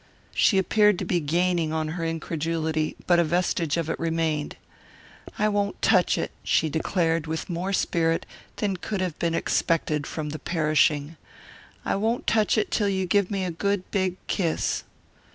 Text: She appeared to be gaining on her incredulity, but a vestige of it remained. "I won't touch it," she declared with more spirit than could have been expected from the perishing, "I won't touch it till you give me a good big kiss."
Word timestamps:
She 0.33 0.57
appeared 0.57 0.97
to 0.97 1.05
be 1.05 1.19
gaining 1.19 1.71
on 1.71 1.89
her 1.89 2.03
incredulity, 2.03 2.95
but 3.05 3.19
a 3.19 3.23
vestige 3.23 3.77
of 3.77 3.87
it 3.87 3.99
remained. 3.99 4.55
"I 5.37 5.47
won't 5.47 5.79
touch 5.83 6.17
it," 6.17 6.31
she 6.43 6.69
declared 6.69 7.27
with 7.27 7.51
more 7.51 7.71
spirit 7.71 8.25
than 8.55 8.77
could 8.77 8.99
have 8.99 9.19
been 9.19 9.35
expected 9.35 10.07
from 10.07 10.29
the 10.29 10.39
perishing, 10.39 11.17
"I 11.85 11.97
won't 11.97 12.25
touch 12.25 12.57
it 12.57 12.71
till 12.71 12.89
you 12.89 13.05
give 13.05 13.29
me 13.29 13.45
a 13.45 13.51
good 13.51 13.91
big 13.91 14.17
kiss." 14.25 14.83